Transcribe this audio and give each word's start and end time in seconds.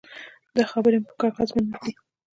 دا 0.55 0.63
خبرې 0.71 0.97
مو 0.99 1.07
پر 1.07 1.15
کاغذ 1.21 1.49
منلي 1.55 1.77
دي. 1.85 1.91